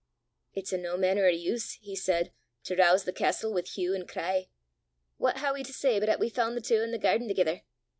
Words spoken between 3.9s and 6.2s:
an' cry! What hae we to say but 'at